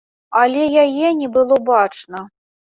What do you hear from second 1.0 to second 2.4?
не было бачна.